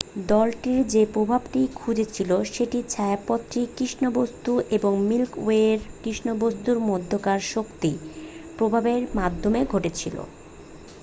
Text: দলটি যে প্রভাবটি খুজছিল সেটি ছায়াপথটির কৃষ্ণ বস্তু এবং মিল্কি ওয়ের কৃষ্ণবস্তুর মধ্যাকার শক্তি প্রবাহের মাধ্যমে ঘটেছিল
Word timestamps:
দলটি 0.29 0.73
যে 0.93 1.01
প্রভাবটি 1.13 1.61
খুজছিল 1.75 2.31
সেটি 2.51 2.79
ছায়াপথটির 2.89 3.67
কৃষ্ণ 3.77 4.03
বস্তু 4.15 4.51
এবং 4.77 4.93
মিল্কি 5.09 5.39
ওয়ের 5.39 5.79
কৃষ্ণবস্তুর 6.01 6.77
মধ্যাকার 6.89 7.39
শক্তি 7.53 7.91
প্রবাহের 8.57 9.03
মাধ্যমে 9.17 9.59
ঘটেছিল 9.71 10.15